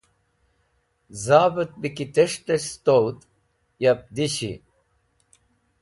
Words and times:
Zavẽt 1.23 1.71
bẽ 1.81 1.93
ki 1.95 2.05
tẽs̃h 2.15 2.39
tes̃h 2.45 2.65
sẽtowd 2.71 3.19
yab 3.83 3.99
dishy. 4.15 4.55